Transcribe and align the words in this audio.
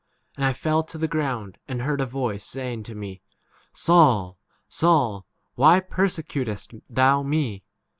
And 0.35 0.43
I 0.43 0.51
fell 0.53 0.81
to 0.81 0.97
the 0.97 1.07
ground, 1.07 1.59
and 1.67 1.83
heard 1.83 2.01
a 2.01 2.07
voice 2.07 2.43
saying 2.43 2.81
to 2.85 2.95
me, 2.95 3.21
Saul, 3.71 4.39
Saul, 4.67 5.27
why 5.53 5.77
8 5.77 5.91
persecutest 5.91 6.73
thou 6.89 7.21
me 7.21 7.63